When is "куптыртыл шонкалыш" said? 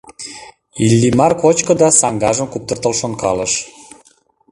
2.49-3.53